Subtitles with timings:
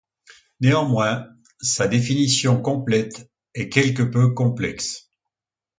[0.61, 1.27] Néanmoins,
[1.61, 5.11] sa définition complète est quelque peu plus complexe.